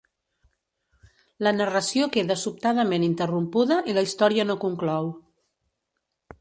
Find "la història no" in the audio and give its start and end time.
4.01-4.59